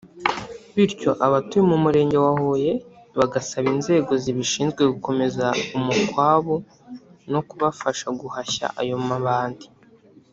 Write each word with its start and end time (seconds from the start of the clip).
Bityo 0.75 1.11
abatuye 1.25 1.61
mu 1.69 1.77
murenge 1.83 2.17
wa 2.25 2.31
Huye 2.39 2.71
bagasaba 3.19 3.65
inzego 3.75 4.11
zibishinzwe 4.23 4.81
gukomeza 4.93 5.45
umukwabu 5.77 6.55
no 7.31 7.41
kubafasha 7.47 8.07
guhashya 8.19 8.65
ayo 8.81 8.97
mabandi 9.09 9.65